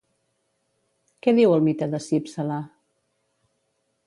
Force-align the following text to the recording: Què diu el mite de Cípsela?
Què 1.27 1.35
diu 1.41 1.53
el 1.57 1.63
mite 1.67 1.91
de 1.93 2.01
Cípsela? 2.07 2.61